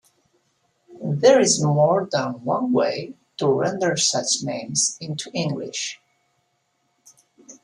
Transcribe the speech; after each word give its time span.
There 1.03 1.39
is 1.39 1.61
more 1.63 2.09
than 2.11 2.43
one 2.43 2.71
way 2.73 3.13
to 3.37 3.45
render 3.47 3.95
such 3.97 4.41
names 4.41 4.97
into 4.99 5.29
English. 5.31 5.99